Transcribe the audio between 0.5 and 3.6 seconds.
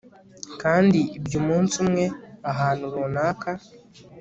kandi ibyo umunsi umwe, ahantu runaka